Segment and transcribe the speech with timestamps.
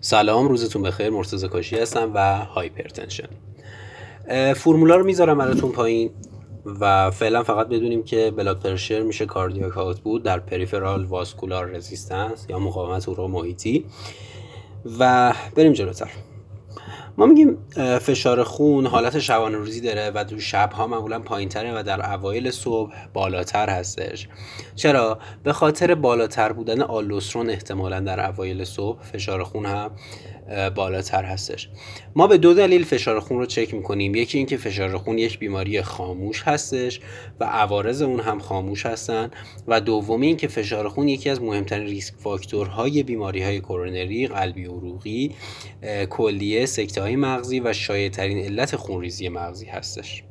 [0.00, 1.10] سلام روزتون بخیر.
[1.10, 3.28] مرتضی کاشی هستم و hypertension.
[4.54, 6.10] فرمولا رو می‌ذارم براتون پایین
[6.80, 12.58] و فعلا فقط بدونیم که blood pressure میشه cardiac output در peripheral vascular resistance یا
[12.58, 13.84] مقاومت عروق محیطی.
[14.98, 16.10] و بریم جلوتر.
[17.18, 17.58] ما میگیم
[18.00, 22.14] فشار خون حالت شبانه روزی داره و تو شب ها معمولا پایین تره و در
[22.14, 24.28] اوایل صبح بالاتر هستش.
[24.74, 29.90] چرا؟ به خاطر بالاتر بودن آلوسترون احتمالا در اوایل صبح فشار خون هم
[30.74, 31.68] بالاتر هستش.
[32.16, 34.14] ما به دو دلیل فشار خون رو چک می‌کنیم.
[34.14, 37.00] یکی اینکه فشار خون یک بیماری خاموش هستش
[37.40, 39.30] و عوارض اون هم خاموش هستن
[39.68, 45.34] و دومی اینکه فشار خون یکی از مهمترین ریسک فاکتورهای بیماری های کرونری قلبی عروقی
[46.10, 50.24] کلیه سکته های مغزی و شایع علت خونریزی مغزی هستش.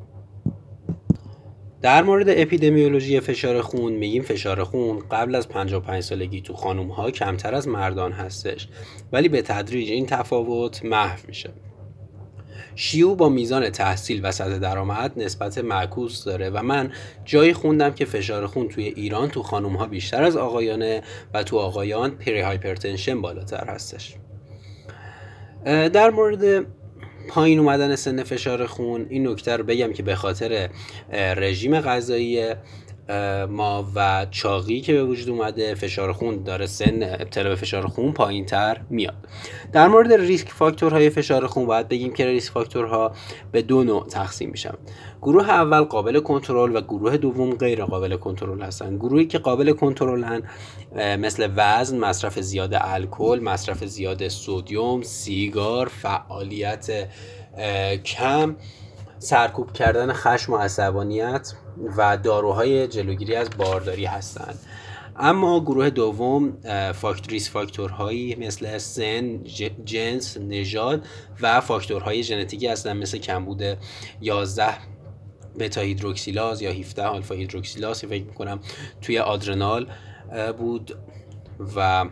[1.82, 7.12] در مورد اپیدمیولوژی فشار خون میگیم فشار خون قبل از 55 سالگی تو خانوم ها
[7.12, 8.68] کمتر از مردان هستش
[9.12, 11.50] ولی به تدریج این تفاوت محو میشه.
[12.76, 16.92] شیو با میزان تحصیل و سطح درآمد نسبت معکوس داره و من
[17.26, 21.04] جایی خوندم که فشار خون توی ایران تو خانوم ها بیشتر از آقایانه
[21.34, 24.16] و تو آقایان پری هایپرتنشن بالاتر هستش.
[25.66, 26.66] در مورد
[27.28, 30.70] پایین اومدن سن فشار خون این نکته رو بگم که به خاطر
[31.14, 32.54] رژیم غذایی
[33.50, 38.12] ما و چاقی که به وجود اومده فشار خون داره سن ابتلا به فشار خون
[38.12, 39.28] پایین تر میاد.
[39.74, 43.12] در مورد ریسک فاکتورهای فشار خون باید بگیم که ریسک فاکتورها
[43.52, 44.74] به دو نوع تقسیم میشن.
[45.22, 48.96] گروه اول قابل کنترل و گروه دوم غیر قابل کنترل هستن.
[48.96, 50.42] گروهی که قابل کنترلن
[50.96, 56.90] مثل وزن مصرف زیاد الکل مصرف زیاد سودیوم سیگار فعالیت
[58.06, 58.56] کم
[59.20, 61.54] سرکوب کردن خشم و عصبانیت.
[61.98, 64.60] و داروهای جلوگیری از بارداری هستند.
[65.20, 66.58] اما گروه دوم
[66.94, 69.44] فاکتوریس فاکتورهایی مثل سن،
[69.86, 71.06] جنس، نژاد
[71.42, 73.64] و فاکتورهای ژنتیکی هستند مثل کمبود
[74.22, 74.66] 11
[75.60, 78.60] بتا هیدروکسیلاز یا 17 آلفا هیدروکسیلاز فکر می‌کنم
[79.02, 79.88] توی آدرنال
[80.58, 80.98] بود
[81.76, 82.06] و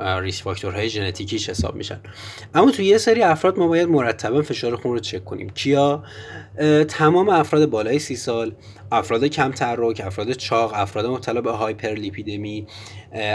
[0.00, 2.00] ریس فاکتورهای ژنتیکیش حساب میشن.
[2.54, 5.50] اما تو یه سری افراد ما باید مرتبا فشار خون رو چک کنیم.
[5.50, 6.04] کیا؟
[6.88, 8.52] تمام افراد بالای سی سال
[8.92, 12.66] افراد کم تحرک افراد چاق افراد مبتلا به هایپرلیپیدمی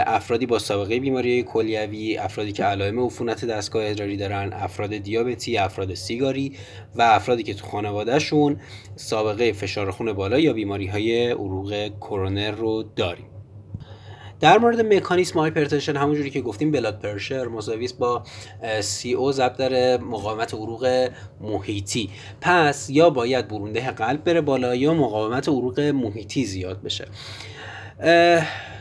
[0.06, 5.94] افرادی با سابقه بیماری کلیوی افرادی که علائم عفونت دستگاه ادراری دارن افراد دیابتی افراد
[5.94, 6.56] سیگاری
[6.94, 8.60] و افرادی که تو خانوادهشون
[8.96, 13.31] سابقه فشار خون بالا یا بیماری های عروق کرونر رو داریم.
[14.42, 18.22] در مورد مکانیسم hypertension همونجوری که گفتیم blood pressure مساوی با
[18.80, 21.08] CO ضرب در مقاومت عروق
[21.40, 22.10] محیطی.
[22.40, 27.04] پس یا باید برونده قلب بره بالا یا مقاومت عروق محیطی زیاد بشه.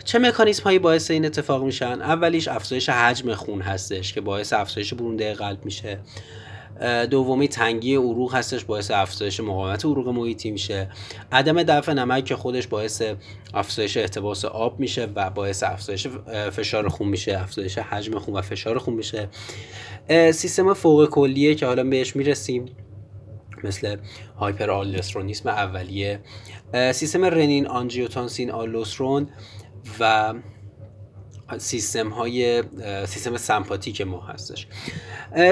[0.04, 4.94] چه مکانیسم هایی باعث این اتفاق میشن؟ اولیش افزایش حجم خون هستش که باعث افزایش
[4.94, 6.00] برونده قلب میشه.
[7.10, 10.90] دومی تنگی عروق هستش باعث افزایش مقاومت عروق محیطی میشه.
[11.32, 13.04] عدم دفع نمک که خودش باعث
[13.54, 16.08] افزایش احتباس آب میشه و باعث افزایش
[16.52, 19.30] فشار خون میشه افزایش حجم خون و فشار خون میشه.
[20.10, 22.66] سیستم فوق کلیه که حالا بهش می‌رسیم
[23.64, 23.98] مثل
[24.38, 26.20] هایپر آلوسترونیسم اولیه
[26.92, 29.30] سیستم رنین آنجیوتانسین آلوسترون
[30.00, 30.34] و
[31.58, 32.64] سیستم های
[33.06, 34.68] سیستم سمپاتیک ما هستش.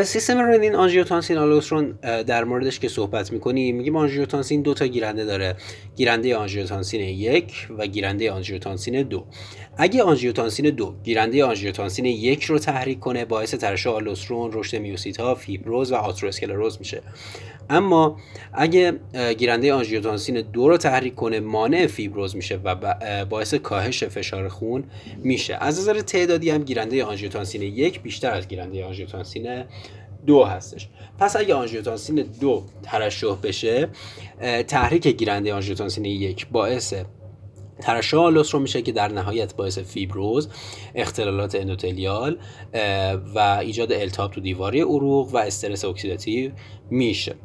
[0.03, 5.55] سیستم رنین آنژیوتانسین آلوسترون در موردش که صحبت می‌کنیم میگیم آنژیوتانسین دو تا گیرنده داره.
[5.95, 9.25] گیرنده آنژیوتانسین یک و گیرنده آنژیوتانسین دو.
[9.77, 15.35] اگه آنژیوتانسین دو گیرنده آنژیوتانسین یک رو تحریک کنه باعث ترشح آلوسترون رشد میوسیت ها
[15.35, 17.01] فیبروز و آتروسکلروز میشه.
[17.69, 18.17] اما
[18.53, 18.93] اگه
[19.37, 22.75] گیرنده آنژیوتانسین دو رو تحریک کنه مانع فیبروز میشه و
[23.25, 24.83] باعث کاهش فشار خون
[25.17, 25.55] میشه.
[25.55, 29.63] از نظر تعدادی هم گیرنده آنژیوتانسین یک بیشتر از گیرنده آنژیوتانسین
[30.25, 30.89] دو هستش.
[31.19, 33.89] پس اگه آنژیوتانسین دو ترشح بشه
[34.67, 36.93] تحریک گیرنده آنژیوتانسین یک باعث
[37.79, 40.49] ترشح آلدوسترون میشه که در نهایت باعث فیبروز
[40.95, 42.37] اختلالات اندوتلیال
[43.35, 46.51] و ایجاد التهاب تو دیواره عروق و استرس اکسیداتیو
[46.89, 47.35] میشه.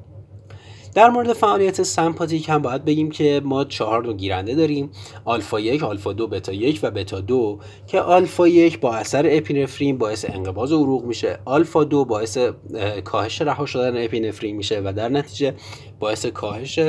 [0.94, 4.90] در مورد فعالیت سمپاتیک هم باید بگیم که ما چهار نوع گیرنده داریم.
[5.24, 9.98] آلفا یک، آلفا دو، بتا یک و بتا دو که آلفا یک با اثر اپینفرین
[9.98, 11.38] باعث انقباض عروق میشه.
[11.44, 12.38] آلفا دو باعث
[13.04, 15.54] کاهش رها شدن اپینفرین میشه و در نتیجه
[16.00, 16.80] باعث کاهش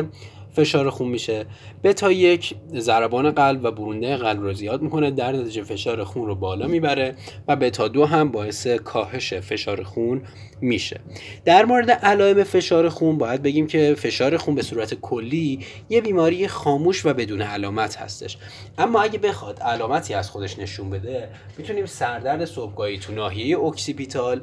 [0.56, 1.46] فشار خون میشه.
[1.84, 5.12] بتا یک ضربان قلب و برونده قلب رو زیاد می‌کنه.
[5.12, 7.16] در نتیجه فشار خون رو بالا می‌بره
[7.48, 10.22] و بتا دو هم باعث کاهش فشار خون
[10.62, 11.00] میشه.
[11.46, 15.60] در مورد علائم فشار خون باید بگیم که فشار خون به صورت کلی
[15.90, 18.38] یه بیماری خاموش و بدون علامت هستش.
[18.78, 24.42] اما اگه بخواد علامتی از خودش نشون بده می‌تونیم سردرد صبحگاهی تو ناحیه اکسیپیتال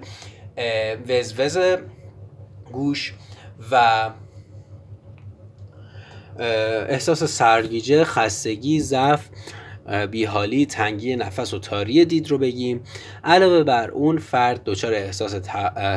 [1.08, 1.58] وزوز
[2.72, 3.14] گوش
[3.70, 4.10] و
[6.38, 9.29] احساس سرگیجه خستگی ضعف
[10.11, 12.81] بیحالی تنگی نفس و تاری دید رو بگیم.
[13.25, 15.32] علاوه بر اون فرد دچار احساس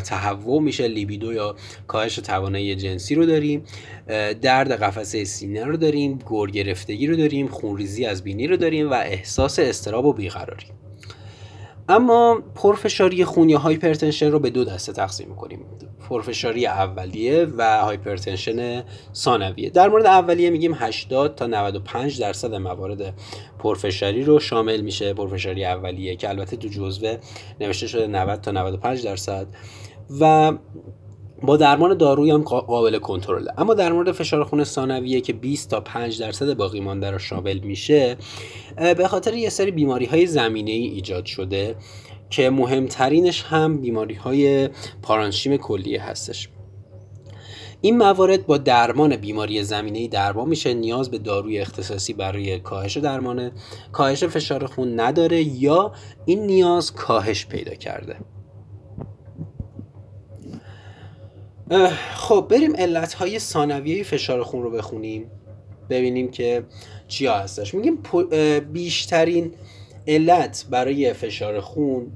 [0.06, 1.56] تهوع میشه لیبیدو یا
[1.88, 3.64] کاهش توانایی جنسی رو داریم.
[4.42, 8.94] درد قفسه سینه رو داریم گر گرفتگی رو داریم خونریزی از بینی رو داریم و
[8.94, 10.66] احساس اضطراب و بیقراری.
[11.90, 15.66] اما پرفشاری خون یا hypertension رو به دو دسته تقسیم می‌کنیم.
[16.10, 18.83] پرفشاری اولیه و hypertension
[19.14, 19.70] ثانویه.
[19.70, 23.14] در مورد اولیه میگیم 80 تا 95 درصد موارد
[23.60, 25.14] پرفشاری رو شامل میشه.
[25.14, 27.18] پرفشاری اولیه که البته تو جزوه
[27.62, 29.48] نوشته شده 90 تا 95 درصد.
[30.20, 30.54] و
[31.42, 33.52] با درمان دارویی هم قابل کنترله.
[33.58, 37.60] اما در مورد فشار خون ثانویه که 20 تا 5 درصد باقی مانده رو شامل
[37.60, 38.18] میشه
[38.98, 41.76] به خاطر یه سری بیماری های زمینه ای ایجاد شده
[42.30, 44.70] که مهمترینش هم بیماری های
[45.02, 46.50] پارانشیم کلیه هستش.
[47.82, 53.52] این موارد با درمان بیماری زمینه درمان میشه نیاز به داروی اختصاصی برای کاهش درمان
[53.92, 55.92] کاهش فشار خون نداره یا
[56.26, 58.16] این نیاز کاهش پیدا کرده.
[62.15, 65.31] خب بریم علت های ثانویه فشار خون رو بخونیم.
[65.89, 66.63] ببینیم که
[67.07, 67.73] چیا هستش.
[67.73, 68.00] میگیم
[68.73, 69.53] بیشترین
[70.07, 72.12] علت برای فشار خون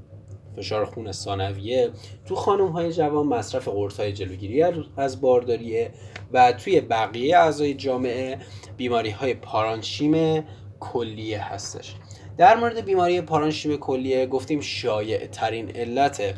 [0.56, 1.90] فشار خون ثانویه
[2.26, 4.64] تو خانم های جوان مصرف قرص های جلوگیری
[4.96, 5.90] از بارداریه
[6.32, 8.38] و توی بقیه اعضای جامعه
[8.76, 10.44] بیماری های پارانشیم
[10.80, 11.94] کلیه هستش.
[12.36, 16.34] در مورد بیماری پارانشیم کلیه گفتیم شایع ترین علت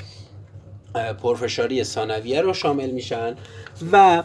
[1.23, 3.35] پرفشاری ثانویه رو شامل میشن
[3.93, 4.23] و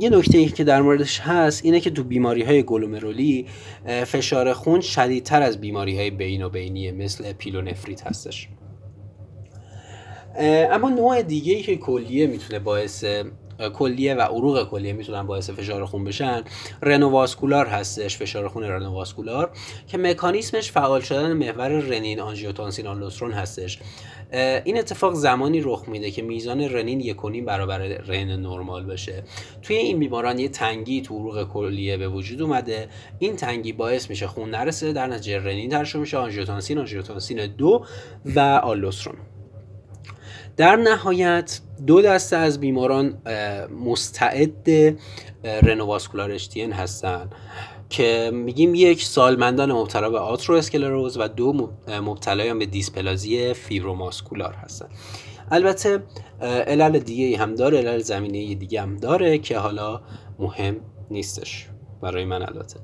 [0.00, 3.46] یه نکته ای که در موردش هست اینه که تو بیماری های گلومرولی
[4.04, 8.48] فشار خون شدیدتر از بیماری های بین و بینیه مثل پیلونفریت هستش.
[10.70, 13.04] اما نوع دیگه ای که کلیه می‌تونه باعث
[13.74, 16.42] کلیه و عروق کلیه می‌تونن باعث فشار خون بشن.
[16.82, 19.50] رنوواسکولار هستش فشار خون رنوواسکولار
[19.86, 23.78] که مکانیسمش فعال شدن محور رنین آنژیوتانسین آلوسترون هستش.
[24.64, 29.22] این اتفاق زمانی رخ میده که میزان رنین یکونیم برابر رن نرمال بشه.
[29.62, 32.88] توی این بیماران یه تنگی تو عروق کلیه به وجود اومده.
[33.18, 37.84] این تنگی باعث میشه خون نرسه در نتیجه رنین ترشح میشه آنژیوتانسین آنژیوتانسین دو
[38.24, 39.16] و آلوسترون.
[40.56, 43.22] در نهایت دو دسته از بیماران
[43.84, 44.68] مستعد
[45.44, 47.30] رنوواسکولار اشتین هستن
[47.90, 54.88] که میگیم یک سالمندان مبتلا به آترو اسکلروز و دو مبتلایان به دیسپلازی فیبروماسکولار هستن.
[55.50, 56.02] البته
[56.40, 60.00] علل دیگه هم داره علل زمینه دیگه هم داره که حالا
[60.38, 60.76] مهم
[61.10, 61.68] نیستش
[62.02, 62.80] برای من البته.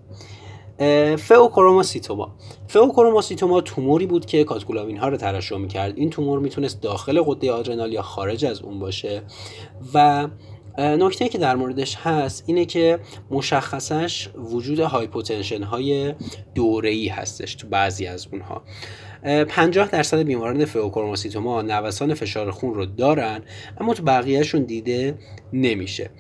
[1.17, 2.37] فئوکروماسیتوما.
[2.69, 5.97] فئوکروماسیتوما توموری بود که کاتکولاوین ها رو ترشح می‌کرد.
[5.97, 9.23] این تومور می‌تونست داخل قده آدرنال یا خارج از اون باشه.
[9.95, 10.29] و
[10.79, 12.99] نکته که در موردش هست اینه که
[13.31, 16.15] مشخصش وجود هایپوتنشن های
[16.55, 18.63] دوره هستش تو بعضی از اونها.
[19.49, 23.43] 50 درصد بیماران فئوکروماسیتوما نوسان فشار خون رو دارن
[23.81, 25.19] اما تو بقیهشون دیده
[25.53, 26.11] نمیشه.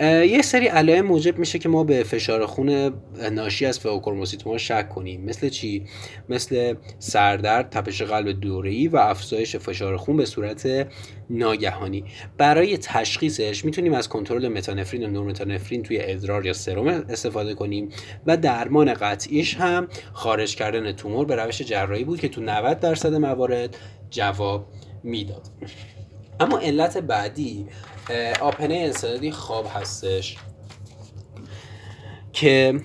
[0.00, 2.92] یه سری علائم موجب میشه که ما به فشار خون
[3.32, 5.24] ناشی از فئوکروموسیتوما شک کنیم.
[5.24, 5.84] مثل چی؟
[6.28, 10.88] مثل سردرد تپش قلب دوره‌ای و افزایش فشار خون به صورت
[11.30, 12.04] ناگهانی.
[12.38, 17.88] برای تشخیصش می‌تونیم از کنترل متانفرین و نورمتانفرین توی ادرار یا سرم استفاده کنیم
[18.26, 23.14] و درمان قطعیش هم خارج کردن تومور به روش جراحی بود که تو 90 درصد
[23.14, 23.76] موارد
[24.10, 24.66] جواب
[25.02, 25.42] می‌داد.
[26.40, 27.66] اما علت بعدی
[28.40, 30.36] آپنه انسدادی خواب هستش
[32.32, 32.80] که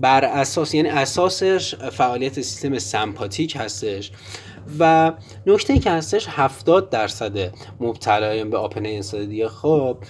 [0.00, 4.12] بر اساس یعنی اساسش فعالیت سیستم سمپاتیک هستش
[4.78, 5.12] و
[5.46, 10.04] نکته که هستش 70 درصد مبتلایان به آپنه انسدادی خواب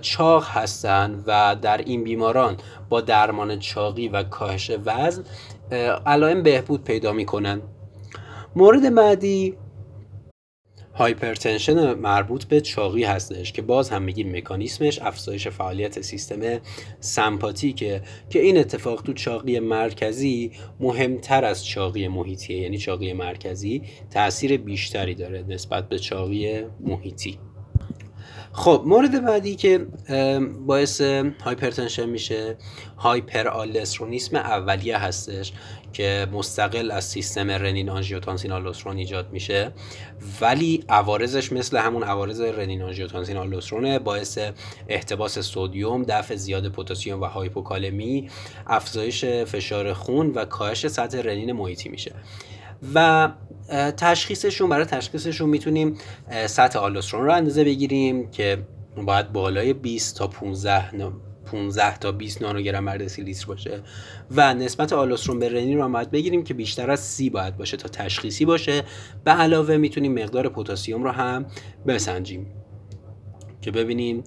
[0.00, 2.56] چاق هستند و در این بیماران
[2.88, 5.24] با درمان چاقی و کاهش وزن
[6.06, 7.62] علائم بهبود پیدا می‌کنن.
[8.56, 9.56] مورد بعدی
[10.94, 16.60] هایپرتنشن مربوط به چاقی هستش که باز هم میگیم مکانیسمش افزایش فعالیت سیستم
[17.00, 22.58] سمپاتیکه که این اتفاق تو چاقی مرکزی مهمتر از چاقی محیطیه.
[22.58, 27.38] یعنی چاقی مرکزی تاثیر بیشتری داره نسبت به چاقی محیطی.
[28.54, 29.86] خب مورد بعدی که
[30.66, 31.00] باعث
[31.44, 32.56] hypertension میشه
[32.96, 35.52] هایپرآلدوسترونیسم اولیه هستش
[35.92, 39.72] که مستقل از سیستم رنین آنژیوتانسین آلدوسترون ایجاد میشه.
[40.40, 44.38] ولی عوارضش مثل همون عوارض رنین آنژیوتانسین آلدوسترونه باعث
[44.88, 48.30] احتباس سدیم دفع زیاد پتاسیم و هایپوکالمی
[48.66, 52.12] افزایش فشار خون و کاهش سطح رنین محیطی میشه.
[52.94, 53.28] و
[53.96, 55.98] تشخیصشون برای تشخیصشون می‌تونیم
[56.46, 58.66] سطح آلدوسترون رو اندازه بگیریم که
[59.06, 60.90] باید بالای 20 تا 15
[61.46, 63.82] 15 تا 20 نانوگرم بر لیتر باشه.
[64.30, 67.88] و نسبت آلدوسترون به رنین رو باید بگیریم که بیشتر از 30 باید باشه تا
[67.88, 68.82] تشخیصی باشه.
[69.24, 71.46] به علاوه می‌تونیم مقدار پتاسیم رو هم
[71.86, 72.46] بسنجیم.
[73.60, 74.24] که ببینیم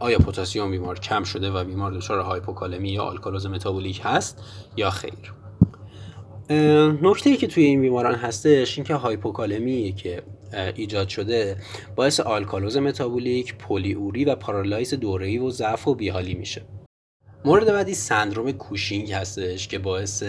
[0.00, 4.42] آیا پتاسیم بیمار کم شده و بیمار دچار هایپوکالمی یا آلکالوز متابولیک هست
[4.76, 5.32] یا خیر.
[7.02, 10.22] نکته‌ای که توی این بیماران هستش اینکه هایپوکالمی که
[10.74, 11.56] ایجاد شده
[11.96, 16.62] باعث آلکالوز متابولیک، پلی‌اوری و پارالایز دوره‌ای و ضعف و بیحالی میشه.
[17.44, 20.24] مورد بعدی سندروم کوشینگ هستش که باعث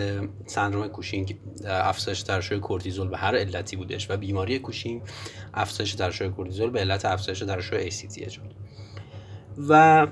[0.46, 5.02] سندروم کوشینگ افزایش ترشح کورتیزول به هر علتی بودش و بیماری کوشینگ
[5.54, 8.42] افزایش ترشح کورتیزول به علت افزایش ترشح ACTH شد
[9.70, 10.08] و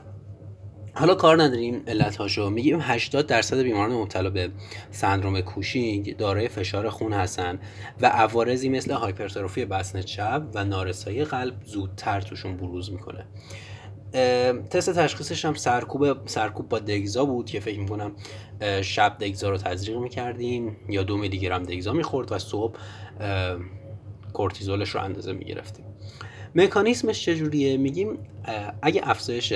[0.97, 2.49] حالا کار نداریم علت هاشو.
[2.49, 4.49] میگیم 80 درصد بیماران مبتلا به
[4.91, 7.59] سندروم کوشینگ دارای فشار خون هستن
[8.01, 13.25] و عوارضی مثل هایپرتروفی بسن چپ و نارسایی قلب زودتر توشون بروز می‌کنه.
[14.69, 18.11] تست تشخیصش هم سرکوب سرکوب با دگزا بود که فکر می‌کنم
[18.81, 22.79] شب دگزا رو تزریق می‌کردیم یا دو میلی گرم دگزا می‌خورد و صبح
[24.33, 25.85] کورتیزولش رو اندازه می‌گرفتیم.
[26.55, 28.17] مکانیسمش چجوریه؟ میگیم
[28.81, 29.53] اگه افزایش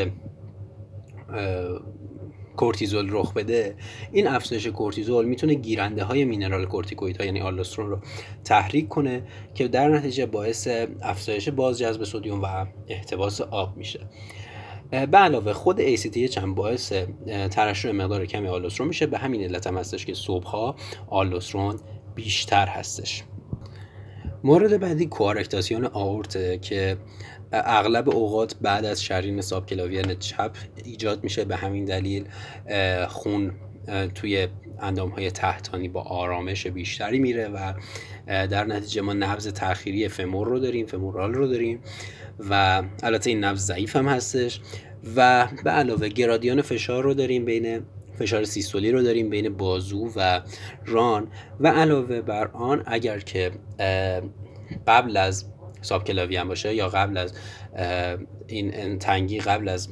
[2.56, 3.76] کورتیزول رخ بده
[4.12, 8.00] این افزایش کورتیزول می‌تونه گیرنده های مینرال کورتیکوید یعنی آلوسترون رو
[8.44, 9.24] تحریک کنه
[9.56, 10.68] که در نتیجه باعث
[11.02, 14.00] افزایش بازجذب سدیم و احتباس آب میشه.
[14.92, 16.94] به علاوه خود ACTH هم باعث
[17.52, 19.06] ترشح مقدار کمی آلوسترون میشه.
[19.06, 20.76] به همین علت هم هستش که صبحها
[21.08, 21.80] آلوسترون
[22.16, 23.24] بیشتر هستش.
[24.44, 26.98] مورد بعدی کوارکتاسیون آورته که
[27.52, 30.52] اغلب اوقات بعد از شرین ساب کلاویان چپ
[30.86, 31.46] ایجاد میشه.
[31.46, 32.26] به همین دلیل
[33.08, 33.52] خون
[34.16, 34.48] توی
[34.80, 37.74] اندام های تحتانی با آرامش بیشتری میره و
[38.28, 41.80] در نتیجه ما نبز تأخیری فمور رو داریم فمورال رو داریم
[42.50, 44.62] و البته این نبز ضعیف هم هستش
[45.16, 47.82] و به علاوه گرادیان فشار رو داریم بین
[48.20, 50.42] فشار سیستولی رو داریم بین بازو و
[50.86, 51.28] ران.
[51.60, 53.52] و علاوه بر آن اگر که
[54.88, 55.46] قبل از
[55.82, 57.34] ساب کلاوی هم باشه یا قبل از
[58.48, 59.90] این تنگی قبل از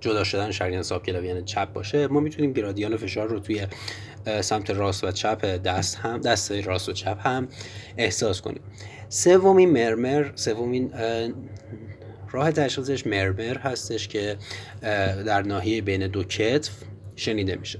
[0.00, 3.66] جدا شدن شریان ساب کلاویان چپ باشه ما می‌تونیم گرادیان فشار رو توی
[4.40, 7.48] سمت راست و چپ دست هم دست راست و چپ هم
[7.96, 8.60] احساس کنیم.
[9.08, 10.92] سومین مرمر سومین
[12.30, 14.36] راه تشخیصش مرمر هستش که
[15.26, 16.70] در ناحیه بین دو کتف
[17.22, 17.78] شنیده میشه.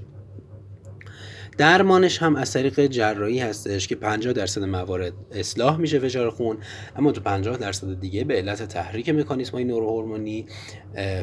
[1.57, 6.57] درمانش هم از طریق جراحی هستش که 50 درصد موارد اصلاح میشه فشار خون
[6.95, 10.45] اما تو 50 درصد دیگه به علت تحریک مکانیسم های نوروهورمونی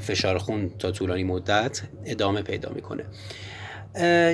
[0.00, 3.04] فشار خون تا طولانی مدت ادامه پیدا می‌کنه.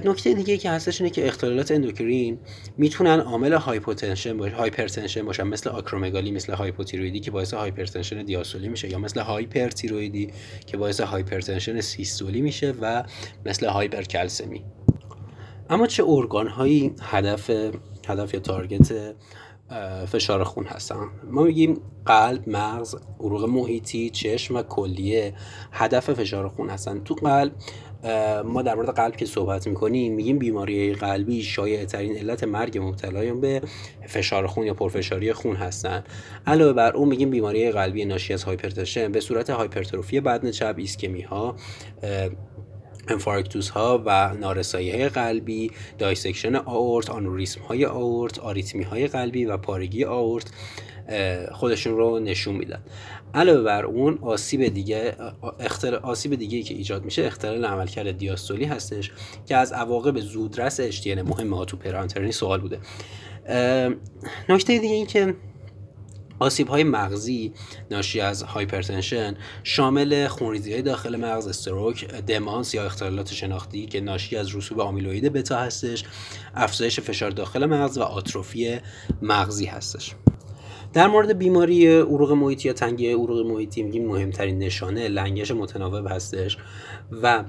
[0.04, 2.38] نکته دیگه که هستش اینه که اختلالات endocrine
[2.76, 8.90] می‌تونن عامل hypotension باشه hypertension باشن مثل آکرومگالی مثل هایپوتیرویدی که باعث hypertension دیاستولی میشه
[8.90, 10.30] یا مثل هایپرتیرویدی
[10.66, 13.04] که باعث hypertension سیستولی میشه و
[13.46, 14.64] مثل هایپرکلسمی.
[15.70, 17.50] اما چه ارگان هایی هدف
[18.08, 19.14] هدف یا target
[20.06, 25.34] فشار خون هستن؟ ما میگیم قلب مغز عروق محیطی چشم و کلیه
[25.72, 27.00] هدف فشار خون هستن.
[27.04, 27.52] تو قلب
[28.44, 33.40] ما در مورد قلب که صحبت می‌کنیم میگیم بیماری قلبی شایع ترین علت مرگ مبتلایان
[33.40, 33.62] به
[34.06, 36.04] فشار خون یا پرفشاری خون هستن.
[36.46, 39.12] علاوه بر اون میگیم بیماری قلبی ناشی از hypertension.
[39.12, 41.56] به صورت هایپرتروفی بطن چپ ایسکمی ها
[43.08, 49.56] انفارکتوس ها و نارسایی های قلبی dissection آورت آنوریسم های آورت آریتمی های قلبی و
[49.56, 50.46] پارگی آورت.
[51.52, 52.82] خودشون رو نشون میدن.
[53.34, 55.16] علاوه بر اون آسیب دیگه
[55.60, 55.94] اختل...
[55.94, 59.12] آسیب دیگه که ایجاد میشه اختلال عملکرد دیاستولی هستش
[59.46, 62.78] که از عواقب زودرس HTN مهم ها تو پره‌انترنی سوال بوده.
[64.48, 65.34] نکته دیگه این که
[66.38, 67.52] آسیب های مغزی
[67.90, 74.36] ناشی از hypertension شامل خونریزی های داخل مغز stroke دمانس یا اختلالات شناختی که ناشی
[74.36, 76.04] از رسوب آمیلوید بتا هستش
[76.54, 78.78] افزایش فشار داخل مغز و آتروفی
[79.22, 80.14] مغزی هستش.
[80.92, 86.58] در مورد بیماری عروق محیطی یا تنگی عروق محیطی میگیم مهمترین نشانه لنگش متناوب هستش
[87.22, 87.44] و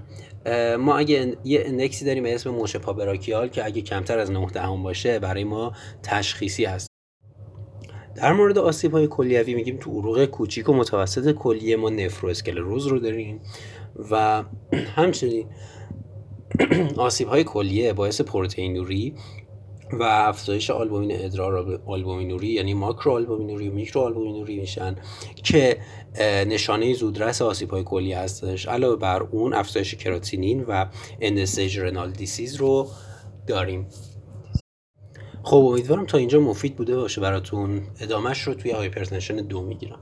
[0.79, 4.31] ما اگه یه index ی داریم به اسم مچ پا براکیال که اگه کمتر از
[4.31, 6.87] 9 دهم باشه برای ما تشخیصی هست.
[8.15, 12.99] در مورد آسیب های کلیوی میگیم تو عروق کوچیک و متوسط کلیه ما نفرواسکلروز رو
[12.99, 13.41] داریم
[14.11, 14.43] و
[14.95, 15.45] همچنین
[16.97, 19.13] آسیب های کلیه باعث پروتئینوری
[19.93, 24.95] و افزایش آلبومین ادرار آلبومینوری یعنی ماکرو آلبومینوری و میکرو آلبومینوری میشن
[25.43, 25.77] که
[26.47, 28.67] نشانه زودرس آسیب های کلیوی هستش.
[28.67, 30.85] علاوه بر اون افزایش کراتینین و
[31.21, 32.87] end-stage renal disease رو
[33.47, 33.87] داریم.
[35.43, 37.81] خب امیدوارم تا اینجا مفید بوده باشه براتون.
[37.99, 39.99] ادامهش رو توی hypertension دو می‌گیرم.